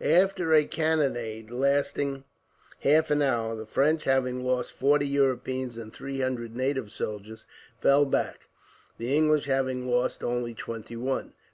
[0.00, 2.22] After a cannonade lasting
[2.78, 7.44] half an hour, the French, having lost forty European and three hundred native soldiers,
[7.80, 8.50] fell back;
[8.98, 11.32] the English having lost only twenty one.